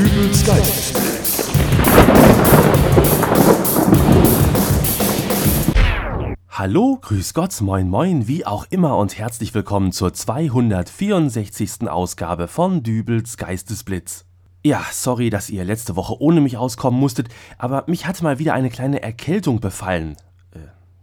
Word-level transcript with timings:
Dübels 0.00 0.46
Geistesblitz. 0.46 1.50
Hallo, 6.48 6.96
grüß 7.02 7.34
Gott, 7.34 7.60
moin 7.60 7.90
moin, 7.90 8.26
wie 8.26 8.46
auch 8.46 8.64
immer 8.70 8.96
und 8.96 9.18
herzlich 9.18 9.52
willkommen 9.52 9.92
zur 9.92 10.14
264. 10.14 11.90
Ausgabe 11.90 12.48
von 12.48 12.82
Dübels 12.82 13.36
Geistesblitz. 13.36 14.24
Ja, 14.64 14.82
sorry, 14.90 15.28
dass 15.28 15.50
ihr 15.50 15.66
letzte 15.66 15.96
Woche 15.96 16.18
ohne 16.18 16.40
mich 16.40 16.56
auskommen 16.56 16.98
musstet, 16.98 17.28
aber 17.58 17.84
mich 17.86 18.06
hatte 18.06 18.24
mal 18.24 18.38
wieder 18.38 18.54
eine 18.54 18.70
kleine 18.70 19.02
Erkältung 19.02 19.60
befallen. 19.60 20.16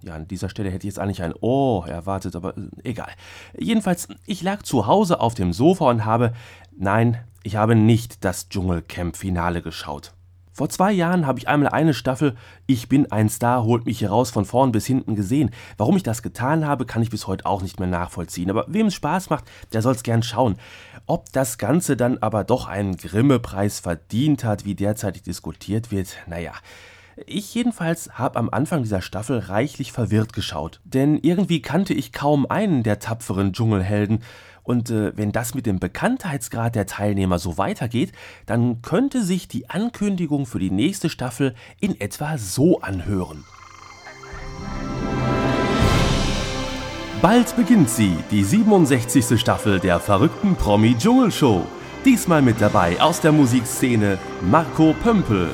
Ja, 0.07 0.15
an 0.15 0.27
dieser 0.27 0.47
Stelle 0.47 0.69
hätte 0.69 0.87
ich 0.87 0.93
jetzt 0.93 0.99
eigentlich 0.99 1.21
ein 1.21 1.33
Oh 1.41 1.83
erwartet, 1.85 2.37
aber 2.37 2.57
äh, 2.57 2.61
egal. 2.83 3.09
Jedenfalls, 3.57 4.07
ich 4.25 4.41
lag 4.41 4.63
zu 4.63 4.87
Hause 4.87 5.19
auf 5.19 5.33
dem 5.33 5.51
Sofa 5.51 5.89
und 5.89 6.05
habe, 6.05 6.31
nein, 6.77 7.19
ich 7.43 7.57
habe 7.57 7.75
nicht 7.75 8.23
das 8.23 8.47
Dschungelcamp-Finale 8.47 9.61
geschaut. 9.61 10.13
Vor 10.53 10.69
zwei 10.69 10.93
Jahren 10.93 11.27
habe 11.27 11.39
ich 11.39 11.49
einmal 11.49 11.69
eine 11.69 11.93
Staffel 11.93 12.37
Ich 12.67 12.87
bin 12.87 13.11
ein 13.11 13.27
Star, 13.27 13.65
holt 13.65 13.85
mich 13.85 13.99
hier 13.99 14.09
raus 14.09 14.31
von 14.31 14.45
vorn 14.45 14.71
bis 14.71 14.87
hinten 14.87 15.15
gesehen. 15.15 15.51
Warum 15.75 15.97
ich 15.97 16.03
das 16.03 16.23
getan 16.23 16.65
habe, 16.65 16.85
kann 16.85 17.03
ich 17.03 17.09
bis 17.09 17.27
heute 17.27 17.45
auch 17.45 17.61
nicht 17.61 17.79
mehr 17.79 17.89
nachvollziehen. 17.89 18.49
Aber 18.49 18.65
wem 18.69 18.87
es 18.87 18.95
Spaß 18.95 19.29
macht, 19.29 19.43
der 19.73 19.81
soll 19.81 19.93
es 19.93 20.03
gern 20.03 20.23
schauen. 20.23 20.55
Ob 21.05 21.31
das 21.33 21.57
Ganze 21.57 21.97
dann 21.97 22.17
aber 22.19 22.45
doch 22.45 22.67
einen 22.67 22.95
Grimme-Preis 22.95 23.81
verdient 23.81 24.45
hat, 24.45 24.63
wie 24.63 24.73
derzeitig 24.73 25.23
diskutiert 25.23 25.91
wird, 25.91 26.15
naja. 26.27 26.53
Ich 27.25 27.53
jedenfalls 27.55 28.11
habe 28.19 28.37
am 28.37 28.49
Anfang 28.51 28.83
dieser 28.83 29.01
Staffel 29.01 29.39
reichlich 29.39 29.91
verwirrt 29.91 30.33
geschaut, 30.33 30.81
denn 30.83 31.17
irgendwie 31.17 31.61
kannte 31.63 31.95
ich 31.95 32.13
kaum 32.13 32.45
einen 32.49 32.83
der 32.83 32.99
tapferen 32.99 33.53
Dschungelhelden 33.53 34.19
und 34.61 34.91
äh, 34.91 35.17
wenn 35.17 35.31
das 35.31 35.55
mit 35.55 35.65
dem 35.65 35.79
Bekanntheitsgrad 35.79 36.75
der 36.75 36.85
Teilnehmer 36.85 37.39
so 37.39 37.57
weitergeht, 37.57 38.11
dann 38.45 38.81
könnte 38.81 39.23
sich 39.23 39.47
die 39.47 39.69
Ankündigung 39.69 40.45
für 40.45 40.59
die 40.59 40.69
nächste 40.69 41.09
Staffel 41.09 41.55
in 41.79 41.99
etwa 41.99 42.37
so 42.37 42.81
anhören. 42.81 43.45
Bald 47.21 47.55
beginnt 47.55 47.89
sie, 47.89 48.15
die 48.29 48.43
67. 48.43 49.39
Staffel 49.39 49.79
der 49.79 49.99
verrückten 49.99 50.55
Promi-Dschungelshow. 50.55 51.65
Diesmal 52.05 52.43
mit 52.43 52.61
dabei 52.61 53.01
aus 53.01 53.21
der 53.21 53.31
Musikszene 53.31 54.19
Marco 54.41 54.93
Pömpel. 55.01 55.49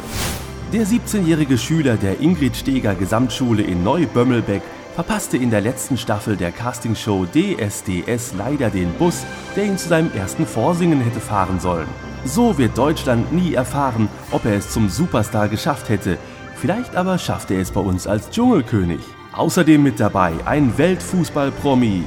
Der 0.73 0.87
17-jährige 0.87 1.59
Schüler 1.59 1.97
der 1.97 2.19
Ingrid 2.19 2.55
Steger 2.55 2.95
Gesamtschule 2.95 3.61
in 3.61 3.83
Neubömmelbeck 3.83 4.63
verpasste 4.95 5.37
in 5.37 5.51
der 5.51 5.61
letzten 5.61 5.99
Staffel 5.99 6.35
der 6.35 6.51
Castingshow 6.51 7.27
DSDS 7.27 8.33
leider 8.35 8.71
den 8.71 8.91
Bus, 8.93 9.23
der 9.55 9.65
ihn 9.65 9.77
zu 9.77 9.87
seinem 9.87 10.11
ersten 10.13 10.47
Vorsingen 10.47 10.99
hätte 11.01 11.19
fahren 11.19 11.59
sollen. 11.59 11.85
So 12.25 12.57
wird 12.57 12.75
Deutschland 12.75 13.31
nie 13.31 13.53
erfahren, 13.53 14.09
ob 14.31 14.45
er 14.45 14.55
es 14.55 14.71
zum 14.71 14.89
Superstar 14.89 15.47
geschafft 15.47 15.89
hätte. 15.89 16.17
Vielleicht 16.55 16.95
aber 16.95 17.19
schafft 17.19 17.51
er 17.51 17.61
es 17.61 17.69
bei 17.69 17.81
uns 17.81 18.07
als 18.07 18.31
Dschungelkönig. 18.31 19.01
Außerdem 19.33 19.83
mit 19.83 19.99
dabei 19.99 20.33
ein 20.45 20.75
Weltfußball-Promi, 20.75 22.03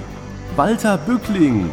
Walter 0.56 0.98
Bückling. 0.98 1.70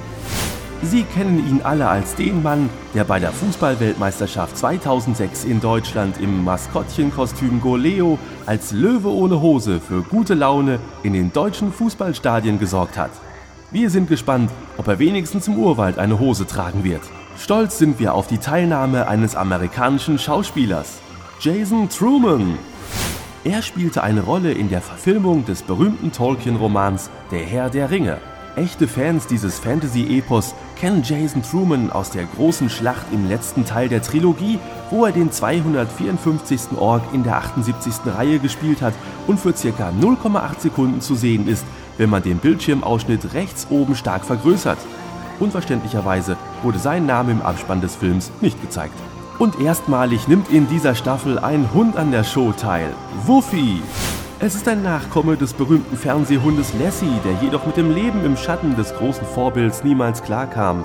Sie 0.84 1.03
kennen 1.03 1.39
ihn 1.39 1.62
alle 1.64 1.88
als 1.88 2.16
den 2.16 2.44
Mann, 2.44 2.70
der 2.94 3.06
bei 3.06 3.20
der 3.20 3.31
Fußballweltmeisterschaft 3.31 4.58
2006 4.58 5.45
in 5.45 5.62
Deutschland 5.62 6.20
im 6.20 6.44
Maskottchenkostüm 6.44 7.62
Goleo 7.62 8.20
als 8.45 8.72
Löwe 8.73 9.09
ohne 9.09 9.42
Hose 9.42 9.80
für 9.80 10.04
gute 10.04 10.34
Laune 10.34 10.80
in 11.02 11.14
den 11.14 11.31
deutschen 11.31 11.72
Fußballstadien 11.72 12.59
gesorgt 12.59 12.98
hat. 12.98 13.11
Wir 13.72 13.89
sind 13.89 14.09
gespannt, 14.09 14.52
ob 14.78 14.88
er 14.88 15.00
wenigstens 15.00 15.48
im 15.48 15.58
Urwald 15.58 15.98
eine 15.98 16.20
Hose 16.20 16.45
tragen 16.45 16.84
wird. 16.84 17.02
Stolz 17.39 17.78
sind 17.78 18.00
wir 18.00 18.14
auf 18.14 18.28
die 18.28 18.38
Teilnahme 18.38 19.08
eines 19.08 19.36
amerikanischen 19.36 20.20
Schauspielers, 20.20 21.00
Jason 21.39 21.89
Truman. 21.89 22.59
Er 23.45 23.61
spielte 23.61 24.04
eine 24.04 24.22
Rolle 24.22 24.52
in 24.52 24.70
der 24.70 24.82
Verfilmung 24.82 25.45
des 25.45 25.64
berühmten 25.64 26.11
Tolkien-Romans 26.11 27.10
Der 27.32 27.45
Herr 27.45 27.70
der 27.70 27.89
Ringe. 27.89 28.20
Echte 28.55 28.87
Fans 28.87 29.25
dieses 29.25 29.58
Fantasy-Epos 29.58 30.53
kennen 30.80 31.02
Jason 31.03 31.41
Truman 31.41 31.91
aus 31.91 32.11
der 32.11 32.25
großen 32.25 32.69
Schlacht 32.69 33.08
im 33.11 33.27
letzten 33.27 33.65
Teil 33.65 33.89
der 33.89 34.03
Trilogie, 34.03 34.59
wo 34.91 35.05
er 35.05 35.11
den 35.11 35.31
254. 35.31 36.77
Ork 36.77 37.02
in 37.14 37.23
der 37.23 37.37
78. 37.37 37.93
Reihe 38.05 38.37
gespielt 38.37 38.83
hat 38.83 38.93
und 39.25 39.39
für 39.39 39.53
ca. 39.53 39.89
0,8 39.89 40.59
Sekunden 40.59 41.02
zu 41.02 41.15
sehen 41.15 41.47
ist, 41.47 41.65
wenn 41.97 42.11
man 42.11 42.21
den 42.21 42.37
Bildschirmausschnitt 42.37 43.33
rechts 43.33 43.65
oben 43.71 43.95
stark 43.95 44.23
vergrößert. 44.23 44.77
Unverständlicherweise 45.39 46.37
wurde 46.61 46.77
sein 46.77 47.08
Name 47.08 47.31
im 47.31 47.41
Abspann 47.41 47.81
des 47.81 47.95
Films 47.95 48.31
nicht 48.39 48.61
gezeigt. 48.61 48.93
Und 49.39 49.59
erstmalig 49.59 50.27
nimmt 50.27 50.52
in 50.52 50.70
dieser 50.70 50.93
Staffel 50.93 51.39
ein 51.39 51.73
Hund 51.73 51.97
an 51.97 52.11
der 52.11 52.23
Show 52.23 52.52
teil. 52.52 52.93
Wuffy! 53.25 53.81
Es 54.45 54.55
ist 54.55 54.67
ein 54.67 54.83
Nachkomme 54.83 55.37
des 55.37 55.54
berühmten 55.54 55.95
Fernsehhundes 55.95 56.73
Lassie, 56.77 57.17
der 57.23 57.31
jedoch 57.42 57.65
mit 57.65 57.77
dem 57.77 57.95
Leben 57.95 58.26
im 58.26 58.36
Schatten 58.36 58.76
des 58.76 58.93
großen 58.93 59.26
Vorbilds 59.26 59.86
niemals 59.86 60.21
klarkam. 60.21 60.83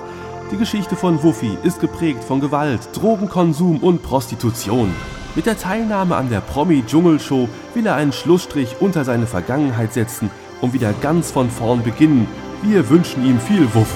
Die 0.49 0.55
Geschichte 0.55 0.95
von 0.95 1.21
Wuffy 1.23 1.57
ist 1.63 1.81
geprägt 1.81 2.23
von 2.23 2.39
Gewalt, 2.39 2.79
Drogenkonsum 2.93 3.79
und 3.83 4.01
Prostitution. 4.01 4.95
Mit 5.35 5.45
der 5.45 5.57
Teilnahme 5.57 6.15
an 6.15 6.29
der 6.29 6.39
Promi-Dschungelshow 6.39 7.49
will 7.73 7.85
er 7.85 7.95
einen 7.95 8.13
Schlussstrich 8.13 8.77
unter 8.79 9.03
seine 9.03 9.27
Vergangenheit 9.27 9.91
setzen 9.91 10.31
und 10.61 10.71
wieder 10.71 10.93
ganz 10.93 11.29
von 11.29 11.49
vorn 11.49 11.83
beginnen. 11.83 12.29
Wir 12.63 12.89
wünschen 12.89 13.25
ihm 13.25 13.41
viel 13.41 13.67
Wuff. 13.75 13.93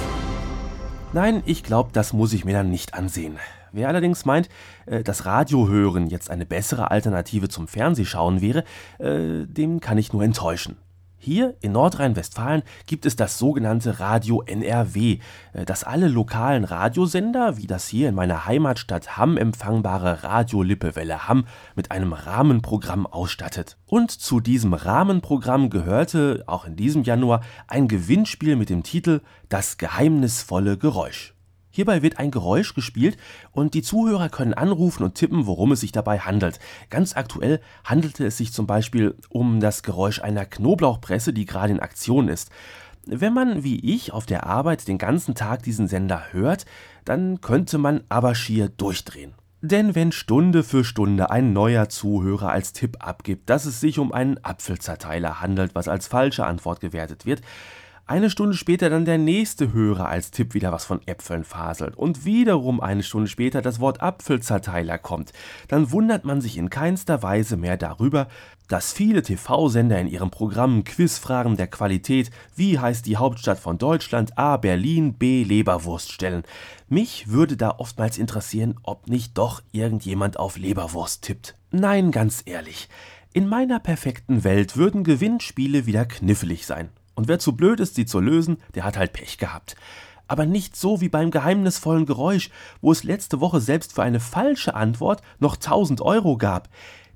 Nein, 1.13 1.41
ich 1.45 1.63
glaube, 1.63 1.91
das 1.93 2.11
muss 2.11 2.33
ich 2.33 2.43
mir 2.43 2.51
dann 2.51 2.69
nicht 2.69 2.95
ansehen. 2.95 3.37
Wer 3.73 3.87
allerdings 3.87 4.23
meint, 4.23 4.49
äh, 4.85 5.03
dass 5.03 5.25
Radiohören 5.25 6.07
jetzt 6.07 6.29
eine 6.29 6.45
bessere 6.45 6.91
Alternative 6.91 7.49
zum 7.49 7.67
Fernsehschauen 7.67 8.39
wäre, 8.39 8.63
äh, 8.99 9.45
dem 9.47 9.79
kann 9.79 9.97
ich 9.97 10.13
nur 10.13 10.23
enttäuschen. 10.23 10.77
Hier 11.17 11.55
in 11.61 11.71
Nordrhein-Westfalen 11.71 12.63
gibt 12.85 13.05
es 13.05 13.15
das 13.15 13.39
sogenannte 13.39 14.01
Radio 14.01 14.43
NRW, 14.45 15.19
äh, 15.53 15.65
das 15.65 15.85
alle 15.85 16.07
lokalen 16.07 16.65
Radiosender, 16.65 17.57
wie 17.57 17.65
das 17.65 17.87
hier 17.87 18.09
in 18.09 18.15
meiner 18.15 18.45
Heimatstadt 18.45 19.17
Hamm 19.17 19.37
empfangbare 19.37 20.23
Radio 20.23 20.61
Lippewelle 20.61 21.27
Hamm, 21.27 21.47
mit 21.75 21.91
einem 21.91 22.13
Rahmenprogramm 22.13 23.07
ausstattet. 23.07 23.77
Und 23.87 24.11
zu 24.11 24.39
diesem 24.39 24.73
Rahmenprogramm 24.73 25.69
gehörte 25.69 26.43
auch 26.45 26.65
in 26.65 26.75
diesem 26.75 27.03
Januar 27.03 27.41
ein 27.67 27.87
Gewinnspiel 27.87 28.55
mit 28.55 28.69
dem 28.69 28.83
Titel 28.83 29.21
Das 29.47 29.77
geheimnisvolle 29.77 30.77
Geräusch. 30.77 31.33
Hierbei 31.75 32.03
wird 32.03 32.19
ein 32.19 32.29
Geräusch 32.29 32.75
gespielt 32.75 33.17
und 33.51 33.73
die 33.73 33.81
Zuhörer 33.81 34.29
können 34.29 34.53
anrufen 34.53 35.01
und 35.01 35.15
tippen, 35.15 35.47
worum 35.47 35.71
es 35.71 35.79
sich 35.79 35.91
dabei 35.91 36.19
handelt. 36.19 36.59
Ganz 36.91 37.15
aktuell 37.15 37.61
handelte 37.83 38.27
es 38.27 38.37
sich 38.37 38.53
zum 38.53 38.67
Beispiel 38.67 39.15
um 39.29 39.59
das 39.59 39.81
Geräusch 39.81 40.21
einer 40.21 40.45
Knoblauchpresse, 40.45 41.33
die 41.33 41.45
gerade 41.45 41.73
in 41.73 41.79
Aktion 41.79 42.27
ist. 42.27 42.51
Wenn 43.07 43.33
man 43.33 43.63
wie 43.63 43.79
ich 43.79 44.13
auf 44.13 44.27
der 44.27 44.45
Arbeit 44.45 44.87
den 44.87 44.99
ganzen 44.99 45.33
Tag 45.33 45.63
diesen 45.63 45.87
Sender 45.87 46.31
hört, 46.31 46.67
dann 47.05 47.41
könnte 47.41 47.79
man 47.79 48.03
aber 48.07 48.35
schier 48.35 48.69
durchdrehen. 48.69 49.33
Denn 49.61 49.95
wenn 49.95 50.11
Stunde 50.11 50.61
für 50.61 50.83
Stunde 50.83 51.31
ein 51.31 51.53
neuer 51.53 51.89
Zuhörer 51.89 52.49
als 52.49 52.73
Tipp 52.73 52.97
abgibt, 52.99 53.49
dass 53.49 53.65
es 53.65 53.79
sich 53.79 53.97
um 53.97 54.11
einen 54.11 54.37
Apfelzerteiler 54.43 55.41
handelt, 55.41 55.73
was 55.73 55.87
als 55.87 56.05
falsche 56.05 56.45
Antwort 56.45 56.81
gewertet 56.81 57.25
wird, 57.25 57.41
eine 58.05 58.29
Stunde 58.29 58.57
später 58.57 58.89
dann 58.89 59.05
der 59.05 59.17
nächste 59.17 59.71
Hörer 59.71 60.09
als 60.09 60.31
Tipp 60.31 60.53
wieder 60.53 60.73
was 60.73 60.83
von 60.83 60.99
Äpfeln 61.07 61.45
faselt 61.45 61.95
und 61.95 62.25
wiederum 62.25 62.81
eine 62.81 63.01
Stunde 63.01 63.29
später 63.29 63.61
das 63.61 63.79
Wort 63.79 64.01
Apfelzerteiler 64.01 64.97
kommt, 64.97 65.31
dann 65.69 65.91
wundert 65.91 66.25
man 66.25 66.41
sich 66.41 66.57
in 66.57 66.69
keinster 66.69 67.23
Weise 67.23 67.55
mehr 67.55 67.77
darüber, 67.77 68.27
dass 68.67 68.91
viele 68.91 69.23
TV-Sender 69.23 69.99
in 69.99 70.07
ihren 70.07 70.31
Programmen 70.31 70.83
Quizfragen 70.83 71.55
der 71.55 71.67
Qualität 71.67 72.29
wie 72.55 72.77
heißt 72.77 73.05
die 73.05 73.17
Hauptstadt 73.17 73.59
von 73.59 73.77
Deutschland 73.77 74.37
A 74.37 74.57
Berlin 74.57 75.13
B 75.13 75.43
Leberwurst 75.43 76.11
stellen. 76.11 76.43
Mich 76.89 77.29
würde 77.29 77.55
da 77.55 77.75
oftmals 77.77 78.17
interessieren, 78.17 78.75
ob 78.83 79.07
nicht 79.07 79.37
doch 79.37 79.61
irgendjemand 79.71 80.37
auf 80.37 80.57
Leberwurst 80.57 81.21
tippt. 81.21 81.55
Nein, 81.71 82.11
ganz 82.11 82.43
ehrlich, 82.45 82.89
in 83.31 83.47
meiner 83.47 83.79
perfekten 83.79 84.43
Welt 84.43 84.75
würden 84.75 85.03
Gewinnspiele 85.03 85.85
wieder 85.85 86.05
knifflig 86.05 86.65
sein. 86.65 86.89
Und 87.15 87.27
wer 87.27 87.39
zu 87.39 87.55
blöd 87.55 87.79
ist, 87.79 87.95
sie 87.95 88.05
zu 88.05 88.19
lösen, 88.19 88.57
der 88.75 88.83
hat 88.83 88.97
halt 88.97 89.13
Pech 89.13 89.37
gehabt. 89.37 89.75
Aber 90.27 90.45
nicht 90.45 90.75
so 90.75 91.01
wie 91.01 91.09
beim 91.09 91.31
geheimnisvollen 91.31 92.05
Geräusch, 92.05 92.49
wo 92.81 92.91
es 92.91 93.03
letzte 93.03 93.39
Woche 93.39 93.61
selbst 93.61 93.93
für 93.93 94.03
eine 94.03 94.19
falsche 94.19 94.75
Antwort 94.75 95.21
noch 95.39 95.55
1000 95.55 96.01
Euro 96.01 96.37
gab. 96.37 96.69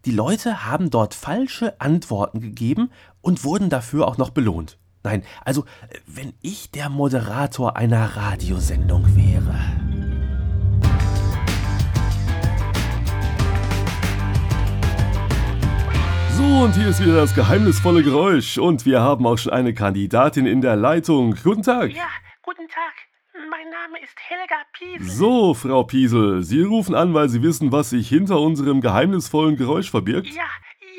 Die 0.06 0.12
Leute 0.12 0.66
haben 0.66 0.90
dort 0.90 1.14
falsche 1.14 1.80
Antworten 1.82 2.42
gegeben 2.42 2.92
und 3.22 3.44
wurden 3.44 3.70
dafür 3.70 4.08
auch 4.08 4.18
noch 4.18 4.30
belohnt. 4.30 4.78
Nein, 5.04 5.24
also 5.46 5.66
wenn 6.06 6.34
ich 6.42 6.72
der 6.72 6.90
Moderator 6.90 7.78
einer 7.78 8.18
Radiosendung 8.18 9.16
wäre. 9.16 9.77
Und 16.64 16.76
hier 16.76 16.88
ist 16.88 17.02
wieder 17.02 17.16
das 17.16 17.36
geheimnisvolle 17.36 18.02
Geräusch. 18.02 18.58
Und 18.58 18.86
wir 18.86 19.00
haben 19.02 19.28
auch 19.28 19.38
schon 19.38 19.54
eine 19.54 19.74
Kandidatin 19.74 20.48
in 20.48 20.62
der 20.62 20.76
Leitung. 20.76 21.36
Guten 21.44 21.62
Tag. 21.62 21.92
Ja, 21.92 22.08
guten 22.42 22.68
Tag. 22.68 22.94
Mein 23.34 23.70
Name 23.70 24.04
ist 24.04 24.16
Helga 24.28 24.56
Piesel. 24.74 25.08
So, 25.08 25.54
Frau 25.54 25.84
Piesel, 25.84 26.44
Sie 26.44 26.64
rufen 26.64 26.96
an, 26.96 27.14
weil 27.14 27.30
Sie 27.30 27.44
wissen, 27.44 27.72
was 27.72 27.92
sich 27.92 28.10
hinter 28.10 28.40
unserem 28.40 28.82
geheimnisvollen 28.82 29.56
Geräusch 29.56 29.92
verbirgt? 29.92 30.28
Ja, 30.34 30.48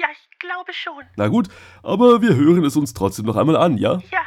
ja, 0.01 0.07
ich 0.13 0.39
glaube 0.39 0.73
schon. 0.73 1.03
Na 1.17 1.27
gut, 1.27 1.49
aber 1.83 2.23
wir 2.23 2.37
hören 2.37 2.65
es 2.65 2.77
uns 2.77 2.95
trotzdem 2.95 3.27
noch 3.27 3.37
einmal 3.37 3.57
an, 3.57 3.79
ja? 3.79 4.01
Ja. 4.13 4.21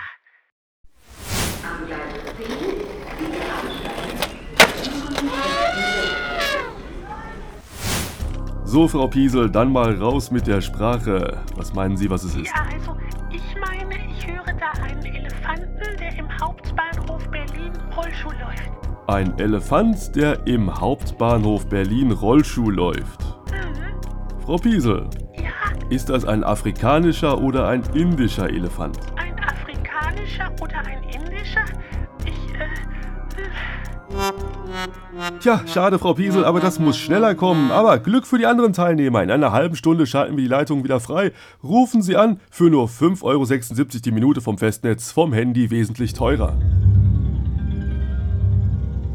So, 8.71 8.87
Frau 8.87 9.07
Piesel, 9.07 9.49
dann 9.49 9.69
mal 9.73 9.93
raus 9.95 10.31
mit 10.31 10.47
der 10.47 10.61
Sprache. 10.61 11.39
Was 11.57 11.73
meinen 11.73 11.97
Sie, 11.97 12.09
was 12.09 12.23
es 12.23 12.35
ist? 12.35 12.45
Ja, 12.47 12.63
also, 12.73 12.95
ich 13.29 13.43
meine, 13.59 13.95
ich 14.09 14.25
höre 14.25 14.45
da 14.45 14.71
einen 14.81 15.03
Elefanten, 15.03 15.97
der 15.99 16.17
im 16.17 16.29
Hauptbahnhof 16.39 17.27
Berlin 17.29 17.73
Rollschuh 17.97 18.31
läuft. 18.31 18.71
Ein 19.07 19.37
Elefant, 19.39 20.15
der 20.15 20.47
im 20.47 20.73
Hauptbahnhof 20.79 21.67
Berlin 21.67 22.13
Rollschuh 22.13 22.69
läuft. 22.69 23.19
Mhm. 23.51 24.41
Frau 24.45 24.55
Piesel, 24.55 25.09
Ja, 25.35 25.51
ist 25.89 26.07
das 26.09 26.23
ein 26.23 26.45
afrikanischer 26.45 27.41
oder 27.41 27.67
ein 27.67 27.83
indischer 27.93 28.49
Elefant? 28.49 28.97
ein 29.17 29.35
afrikanischer 29.43 30.49
oder 30.61 30.79
ein 30.85 31.03
indischer? 31.03 31.65
Ich, 32.23 32.53
äh, 32.55 32.69
Tja, 35.39 35.61
schade, 35.67 35.99
Frau 35.99 36.13
Piesel, 36.13 36.45
aber 36.45 36.59
das 36.59 36.79
muss 36.79 36.97
schneller 36.97 37.35
kommen. 37.35 37.71
Aber 37.71 37.99
Glück 37.99 38.27
für 38.27 38.37
die 38.37 38.45
anderen 38.45 38.73
Teilnehmer. 38.73 39.23
In 39.23 39.31
einer 39.31 39.51
halben 39.51 39.75
Stunde 39.75 40.05
schalten 40.05 40.37
wir 40.37 40.43
die 40.43 40.49
Leitung 40.49 40.83
wieder 40.83 40.99
frei. 40.99 41.31
Rufen 41.63 42.01
Sie 42.01 42.15
an 42.15 42.39
für 42.49 42.69
nur 42.69 42.87
5,76 42.87 43.23
Euro 43.23 43.45
die 44.03 44.11
Minute 44.11 44.41
vom 44.41 44.57
Festnetz, 44.57 45.11
vom 45.11 45.33
Handy 45.33 45.71
wesentlich 45.71 46.13
teurer. 46.13 46.57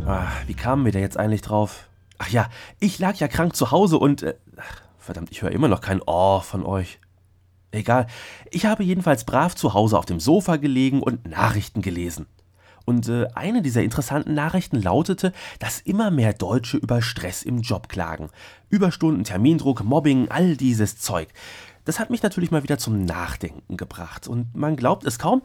Ah, 0.06 0.28
wie 0.46 0.54
kamen 0.54 0.84
wir 0.84 0.92
da 0.92 0.98
jetzt 0.98 1.18
eigentlich 1.18 1.42
drauf? 1.42 1.88
Ach 2.18 2.28
ja, 2.28 2.48
ich 2.80 2.98
lag 2.98 3.16
ja 3.16 3.28
krank 3.28 3.56
zu 3.56 3.70
Hause 3.70 3.98
und. 3.98 4.22
Äh, 4.22 4.34
ach, 4.56 4.82
verdammt, 4.98 5.30
ich 5.30 5.42
höre 5.42 5.52
immer 5.52 5.68
noch 5.68 5.80
kein 5.80 6.00
Oh 6.06 6.40
von 6.40 6.64
euch. 6.64 6.98
Egal. 7.72 8.06
Ich 8.50 8.66
habe 8.66 8.84
jedenfalls 8.84 9.24
brav 9.24 9.54
zu 9.54 9.74
Hause 9.74 9.98
auf 9.98 10.06
dem 10.06 10.20
Sofa 10.20 10.56
gelegen 10.56 11.02
und 11.02 11.28
Nachrichten 11.28 11.82
gelesen. 11.82 12.26
Und 12.86 13.08
äh, 13.08 13.26
eine 13.34 13.60
dieser 13.60 13.82
interessanten 13.82 14.32
Nachrichten 14.32 14.80
lautete, 14.80 15.32
dass 15.58 15.80
immer 15.80 16.10
mehr 16.10 16.32
Deutsche 16.32 16.78
über 16.78 17.02
Stress 17.02 17.42
im 17.42 17.60
Job 17.60 17.88
klagen. 17.88 18.30
Überstunden, 18.70 19.24
Termindruck, 19.24 19.84
Mobbing, 19.84 20.28
all 20.28 20.56
dieses 20.56 20.96
Zeug. 20.96 21.28
Das 21.84 21.98
hat 21.98 22.10
mich 22.10 22.22
natürlich 22.22 22.50
mal 22.50 22.62
wieder 22.62 22.78
zum 22.78 23.04
Nachdenken 23.04 23.76
gebracht. 23.76 24.28
Und 24.28 24.54
man 24.54 24.76
glaubt 24.76 25.04
es 25.04 25.18
kaum, 25.18 25.42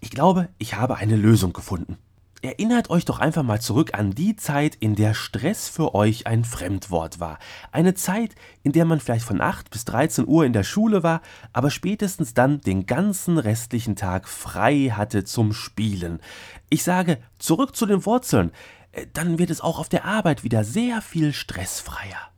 ich 0.00 0.10
glaube, 0.10 0.48
ich 0.58 0.74
habe 0.74 0.96
eine 0.96 1.16
Lösung 1.16 1.52
gefunden. 1.52 1.96
Erinnert 2.42 2.90
euch 2.90 3.04
doch 3.04 3.18
einfach 3.18 3.42
mal 3.42 3.60
zurück 3.60 3.90
an 3.94 4.12
die 4.14 4.36
Zeit, 4.36 4.74
in 4.76 4.94
der 4.94 5.14
Stress 5.14 5.68
für 5.68 5.94
euch 5.94 6.26
ein 6.26 6.44
Fremdwort 6.44 7.18
war. 7.18 7.38
Eine 7.72 7.94
Zeit, 7.94 8.34
in 8.62 8.72
der 8.72 8.84
man 8.84 9.00
vielleicht 9.00 9.24
von 9.24 9.40
8 9.40 9.70
bis 9.70 9.84
13 9.86 10.26
Uhr 10.28 10.44
in 10.44 10.52
der 10.52 10.62
Schule 10.62 11.02
war, 11.02 11.22
aber 11.52 11.70
spätestens 11.70 12.34
dann 12.34 12.60
den 12.60 12.86
ganzen 12.86 13.38
restlichen 13.38 13.96
Tag 13.96 14.28
frei 14.28 14.92
hatte 14.92 15.24
zum 15.24 15.52
Spielen. 15.52 16.20
Ich 16.68 16.82
sage, 16.84 17.18
zurück 17.38 17.74
zu 17.74 17.86
den 17.86 18.04
Wurzeln. 18.06 18.52
Äh, 18.92 19.06
Dann 19.12 19.38
wird 19.38 19.50
es 19.50 19.60
auch 19.60 19.78
auf 19.78 19.88
der 19.88 20.04
Arbeit 20.04 20.44
wieder 20.44 20.62
sehr 20.64 21.00
viel 21.02 21.32
stressfreier. 21.32 22.30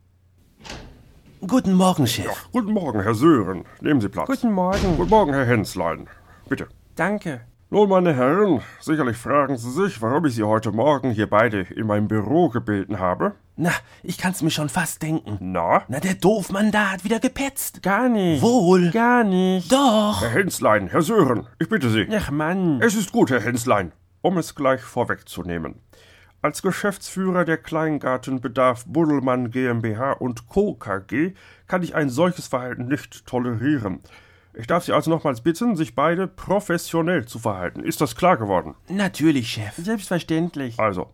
Guten 1.45 1.73
Morgen, 1.73 2.05
Chef. 2.07 2.49
Guten 2.51 2.71
Morgen, 2.73 3.01
Herr 3.01 3.15
Sören. 3.15 3.63
Nehmen 3.79 4.01
Sie 4.01 4.09
Platz. 4.09 4.27
Guten 4.27 4.51
Morgen. 4.51 4.97
Guten 4.97 5.09
Morgen, 5.09 5.33
Herr 5.33 5.45
Henslein. 5.45 6.07
Bitte. 6.49 6.67
Danke. 6.95 7.41
Nun, 7.71 7.87
meine 7.87 8.15
Herren, 8.15 8.61
sicherlich 8.79 9.15
fragen 9.15 9.55
Sie 9.55 9.69
sich, 9.69 10.01
warum 10.01 10.25
ich 10.25 10.33
Sie 10.33 10.41
heute 10.41 10.71
Morgen 10.71 11.11
hier 11.11 11.29
beide 11.29 11.61
in 11.61 11.85
mein 11.85 12.07
Büro 12.07 12.49
gebeten 12.49 12.97
habe. 12.97 13.33
Na, 13.57 13.69
ich 14.01 14.17
kann's 14.17 14.41
mir 14.41 14.49
schon 14.49 14.69
fast 14.69 15.03
denken. 15.03 15.37
Na? 15.39 15.83
Na, 15.87 15.99
der 15.99 16.15
Doofmann 16.15 16.71
da 16.71 16.93
hat 16.93 17.03
wieder 17.03 17.19
gepetzt. 17.19 17.83
Gar 17.83 18.09
nicht. 18.09 18.41
Wohl. 18.41 18.89
Gar 18.89 19.23
nicht. 19.23 19.71
Doch. 19.71 20.19
Herr 20.19 20.31
Henslein, 20.31 20.87
Herr 20.87 21.03
Sören, 21.03 21.45
ich 21.59 21.69
bitte 21.69 21.91
Sie. 21.91 22.07
Ach 22.11 22.31
Mann. 22.31 22.81
Es 22.81 22.95
ist 22.95 23.11
gut, 23.11 23.29
Herr 23.29 23.41
Henslein. 23.41 23.91
Um 24.21 24.39
es 24.39 24.55
gleich 24.55 24.81
vorwegzunehmen. 24.81 25.75
Als 26.41 26.63
Geschäftsführer 26.63 27.45
der 27.45 27.57
Kleingartenbedarf 27.57 28.85
Buddelmann 28.87 29.51
GmbH 29.51 30.13
und 30.13 30.47
Co. 30.47 30.73
KG 30.73 31.33
kann 31.67 31.83
ich 31.83 31.93
ein 31.93 32.09
solches 32.09 32.47
Verhalten 32.47 32.87
nicht 32.87 33.27
tolerieren. 33.27 33.99
Ich 34.53 34.67
darf 34.67 34.83
Sie 34.83 34.93
also 34.93 35.11
nochmals 35.11 35.41
bitten, 35.41 35.75
sich 35.75 35.95
beide 35.95 36.27
professionell 36.27 37.25
zu 37.25 37.39
verhalten. 37.39 37.83
Ist 37.83 38.01
das 38.01 38.15
klar 38.15 38.37
geworden? 38.37 38.75
Natürlich, 38.87 39.51
Chef. 39.51 39.75
Selbstverständlich. 39.75 40.79
Also, 40.79 41.13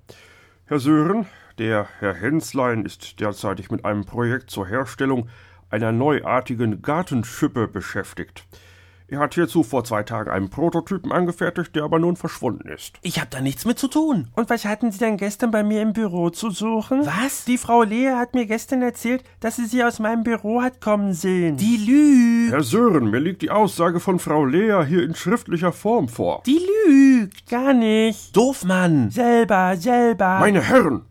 Herr 0.66 0.80
Sören, 0.80 1.28
der 1.58 1.88
Herr 2.00 2.14
Henslein 2.14 2.86
ist 2.86 3.20
derzeitig 3.20 3.72
mit 3.72 3.86
einem 3.86 4.06
Projekt 4.06 4.50
zur 4.50 4.68
Herstellung 4.68 5.30
einer 5.70 5.92
neuartigen 5.92 6.82
Gartenschippe 6.82 7.68
beschäftigt. 7.68 8.46
Er 9.15 9.21
hat 9.21 9.33
hierzu 9.33 9.63
vor 9.63 9.85
zwei 9.85 10.03
Tagen 10.03 10.29
einen 10.29 10.50
Prototypen 10.50 11.13
angefertigt, 11.13 11.73
der 11.73 11.83
aber 11.85 12.00
nun 12.00 12.17
verschwunden 12.17 12.67
ist. 12.67 12.97
Ich 13.01 13.21
hab 13.21 13.31
da 13.31 13.39
nichts 13.39 13.63
mit 13.63 13.79
zu 13.79 13.88
tun. 13.88 14.27
Und 14.33 14.50
was 14.50 14.65
hatten 14.65 14.91
Sie 14.91 14.97
denn 14.97 15.15
gestern 15.15 15.51
bei 15.51 15.63
mir 15.63 15.81
im 15.81 15.94
Büro 15.94 16.31
zu 16.31 16.50
suchen? 16.50 17.06
Was? 17.06 17.45
Die 17.45 17.57
Frau 17.57 17.83
Lea 17.83 18.09
hat 18.17 18.33
mir 18.33 18.45
gestern 18.45 18.81
erzählt, 18.81 19.23
dass 19.39 19.56
sie 19.56 19.67
sie 19.67 19.85
aus 19.85 20.00
meinem 20.00 20.23
Büro 20.25 20.62
hat 20.62 20.81
kommen 20.81 21.13
sehen. 21.13 21.56
Die 21.56 21.77
lügt. 21.77 22.51
Herr 22.51 22.63
Sören, 22.63 23.09
mir 23.09 23.21
liegt 23.21 23.41
die 23.41 23.51
Aussage 23.51 24.01
von 24.01 24.19
Frau 24.19 24.44
Lea 24.44 24.83
hier 24.85 25.03
in 25.03 25.15
schriftlicher 25.15 25.71
Form 25.71 26.09
vor. 26.09 26.44
Die 26.45 26.59
lügt. 26.85 27.50
Gar 27.50 27.73
nicht. 27.73 28.35
Doofmann. 28.35 29.12
Selber, 29.12 29.77
selber. 29.77 30.39
Meine 30.39 30.62
Herren! 30.62 31.03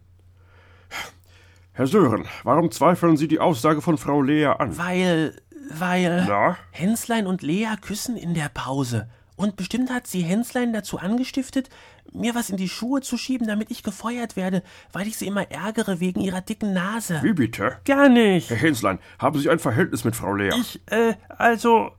Herr 1.76 1.88
Sören, 1.88 2.24
warum 2.44 2.70
zweifeln 2.70 3.16
Sie 3.16 3.26
die 3.26 3.40
Aussage 3.40 3.80
von 3.80 3.98
Frau 3.98 4.22
Lea 4.22 4.46
an? 4.46 4.78
Weil, 4.78 5.34
weil. 5.70 6.24
Na? 6.26 6.56
Henslein 6.70 7.26
und 7.26 7.42
Lea 7.42 7.74
küssen 7.80 8.16
in 8.16 8.34
der 8.34 8.48
Pause. 8.48 9.08
Und 9.36 9.56
bestimmt 9.56 9.90
hat 9.90 10.06
sie 10.06 10.22
Henslein 10.22 10.72
dazu 10.72 10.98
angestiftet, 10.98 11.68
mir 12.12 12.34
was 12.34 12.50
in 12.50 12.56
die 12.56 12.68
Schuhe 12.68 13.00
zu 13.00 13.16
schieben, 13.16 13.48
damit 13.48 13.70
ich 13.70 13.82
gefeuert 13.82 14.36
werde, 14.36 14.62
weil 14.92 15.08
ich 15.08 15.16
sie 15.16 15.26
immer 15.26 15.50
ärgere 15.50 15.98
wegen 15.98 16.20
ihrer 16.20 16.40
dicken 16.40 16.72
Nase. 16.72 17.20
Wie 17.22 17.32
bitte? 17.32 17.78
Gar 17.84 18.08
nicht. 18.08 18.50
Herr 18.50 18.56
Henslein, 18.56 19.00
haben 19.18 19.38
Sie 19.38 19.50
ein 19.50 19.58
Verhältnis 19.58 20.04
mit 20.04 20.14
Frau 20.14 20.34
Lea? 20.34 20.50
Ich, 20.60 20.80
äh, 20.86 21.14
also, 21.28 21.90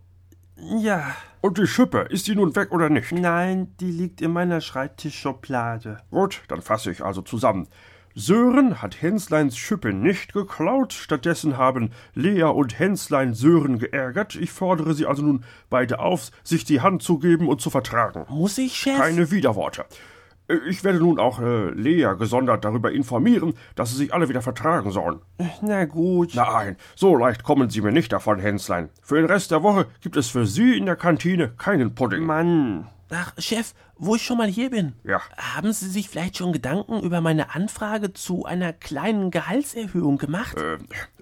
ja. 0.56 1.16
Und 1.42 1.58
die 1.58 1.68
Schippe, 1.68 2.08
ist 2.10 2.28
die 2.28 2.36
nun 2.36 2.56
weg 2.56 2.72
oder 2.72 2.90
nicht? 2.90 3.12
Nein, 3.12 3.76
die 3.80 3.92
liegt 3.92 4.22
in 4.22 4.32
meiner 4.32 4.62
Schreibtischschublade. 4.62 5.98
Gut, 6.10 6.44
dann 6.48 6.62
fasse 6.62 6.90
ich 6.90 7.04
also 7.04 7.22
zusammen. 7.22 7.68
Sören 8.18 8.82
hat 8.82 9.02
Hensleins 9.02 9.58
Schippe 9.58 9.92
nicht 9.92 10.32
geklaut, 10.32 10.94
stattdessen 10.94 11.58
haben 11.58 11.92
Lea 12.14 12.44
und 12.44 12.80
Henslein 12.80 13.34
Sören 13.34 13.78
geärgert. 13.78 14.36
Ich 14.36 14.52
fordere 14.54 14.94
sie 14.94 15.06
also 15.06 15.22
nun 15.22 15.44
beide 15.70 16.00
auf, 16.00 16.32
sich 16.42 16.64
die 16.64 16.80
Hand 16.80 17.04
zu 17.04 17.20
geben 17.20 17.50
und 17.50 17.60
zu 17.60 17.70
vertragen. 17.70 18.26
Muss 18.30 18.58
ich, 18.58 18.74
Chef? 18.78 18.98
Keine 18.98 19.32
Widerworte. 19.32 19.84
Äh, 20.48 20.56
Ich 20.70 20.86
werde 20.86 21.00
nun 21.00 21.20
auch 21.20 21.42
äh, 21.42 21.72
Lea 21.72 22.14
gesondert 22.18 22.64
darüber 22.64 22.90
informieren, 22.94 23.54
dass 23.76 23.92
sie 23.92 23.98
sich 23.98 24.14
alle 24.14 24.30
wieder 24.30 24.42
vertragen 24.42 24.92
sollen. 24.92 25.20
Na 25.62 25.84
gut. 25.84 26.36
Nein, 26.36 26.78
so 26.96 27.18
leicht 27.18 27.44
kommen 27.44 27.70
Sie 27.70 27.82
mir 27.82 27.92
nicht 27.92 28.14
davon, 28.14 28.40
Henslein. 28.40 28.88
Für 29.02 29.16
den 29.18 29.26
Rest 29.26 29.52
der 29.52 29.62
Woche 29.62 29.88
gibt 30.00 30.16
es 30.16 30.30
für 30.30 30.46
Sie 30.46 30.78
in 30.78 30.86
der 30.86 30.96
Kantine 30.96 31.50
keinen 31.58 31.96
Pudding. 31.96 32.24
Mann. 32.26 32.88
Ach, 33.10 33.34
Chef, 33.38 33.74
wo 33.98 34.16
ich 34.16 34.24
schon 34.24 34.38
mal 34.38 34.48
hier 34.48 34.72
bin. 34.72 34.94
Ja. 35.04 35.22
Haben 35.38 35.72
Sie 35.74 35.90
sich 35.90 36.10
vielleicht 36.10 36.38
schon 36.38 36.54
Gedanken 36.54 37.02
über 37.02 37.22
meine 37.22 37.54
Anfrage 37.54 38.14
zu 38.14 38.46
einer 38.46 38.74
kleinen 38.74 39.30
Gehaltserhöhung 39.30 40.18
gemacht? 40.18 40.58
Äh, 40.58 40.78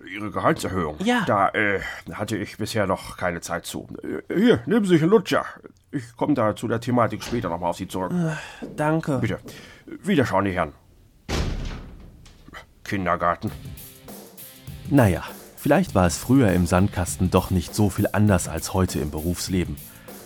Ihre 0.09 0.31
Gehaltserhöhung? 0.31 0.97
Ja. 1.03 1.23
Da 1.25 1.49
äh, 1.49 1.81
hatte 2.13 2.37
ich 2.37 2.57
bisher 2.57 2.87
noch 2.87 3.17
keine 3.17 3.41
Zeit 3.41 3.65
zu. 3.65 3.87
Äh, 4.29 4.33
hier, 4.33 4.63
nehmen 4.65 4.85
Sie 4.85 4.93
sich 4.93 5.01
einen 5.01 5.11
Lutscher. 5.11 5.45
Ich 5.91 6.15
komme 6.15 6.33
da 6.33 6.55
zu 6.55 6.67
der 6.67 6.79
Thematik 6.79 7.23
später 7.23 7.49
nochmal 7.49 7.71
auf 7.71 7.77
Sie 7.77 7.87
zurück. 7.87 8.11
Danke. 8.75 9.19
Bitte. 9.19 9.39
Wiederschauen, 9.85 10.45
die 10.45 10.51
Herren. 10.51 10.73
Kindergarten. 12.83 13.51
Naja, 14.89 15.23
vielleicht 15.57 15.95
war 15.95 16.07
es 16.07 16.17
früher 16.17 16.51
im 16.51 16.65
Sandkasten 16.65 17.29
doch 17.29 17.51
nicht 17.51 17.75
so 17.75 17.89
viel 17.89 18.07
anders 18.11 18.47
als 18.47 18.73
heute 18.73 18.99
im 18.99 19.11
Berufsleben. 19.11 19.77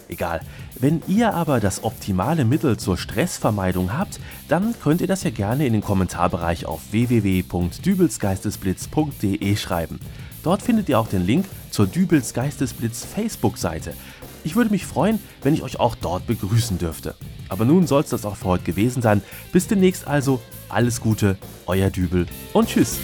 Egal. 0.09 0.41
Wenn 0.79 1.01
ihr 1.07 1.33
aber 1.33 1.59
das 1.59 1.83
optimale 1.83 2.45
Mittel 2.45 2.77
zur 2.77 2.97
Stressvermeidung 2.97 3.97
habt, 3.97 4.19
dann 4.47 4.75
könnt 4.81 5.01
ihr 5.01 5.07
das 5.07 5.23
ja 5.23 5.31
gerne 5.31 5.67
in 5.67 5.73
den 5.73 5.81
Kommentarbereich 5.81 6.65
auf 6.65 6.79
www.dübelsgeistesblitz.de 6.91 9.55
schreiben. 9.55 9.99
Dort 10.43 10.61
findet 10.61 10.87
ihr 10.89 10.99
auch 10.99 11.07
den 11.07 11.25
Link 11.25 11.45
zur 11.71 11.87
Dübels 11.87 12.33
Geistesblitz 12.33 13.03
Facebook-Seite. 13.03 13.93
Ich 14.43 14.55
würde 14.55 14.69
mich 14.69 14.85
freuen, 14.85 15.19
wenn 15.43 15.53
ich 15.53 15.63
euch 15.63 15.79
auch 15.79 15.95
dort 15.95 16.25
begrüßen 16.25 16.77
dürfte. 16.77 17.15
Aber 17.49 17.65
nun 17.65 17.85
soll 17.85 18.03
es 18.03 18.09
das 18.09 18.23
auch 18.23 18.37
für 18.37 18.45
heute 18.45 18.63
gewesen 18.63 19.01
sein. 19.01 19.21
Bis 19.51 19.67
demnächst 19.67 20.07
also. 20.07 20.39
Alles 20.69 21.01
Gute, 21.01 21.37
euer 21.65 21.89
Dübel 21.89 22.27
und 22.53 22.69
tschüss. 22.69 22.97